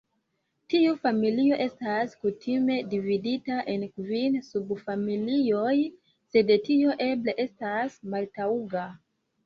Tiu 0.73 0.93
familio 1.03 1.59
estas 1.65 2.15
kutime 2.23 2.79
dividita 2.95 3.59
en 3.75 3.85
kvin 3.93 4.41
subfamilioj, 4.49 5.77
sed 6.35 6.55
tio 6.69 7.01
eble 7.11 7.41
estas 7.49 8.05
maltaŭga. 8.17 8.93